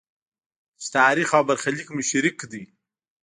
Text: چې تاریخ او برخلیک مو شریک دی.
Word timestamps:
چې 0.81 0.87
تاریخ 0.97 1.29
او 1.37 1.43
برخلیک 1.49 1.87
مو 1.95 2.01
شریک 2.09 2.39
دی. 2.51 2.63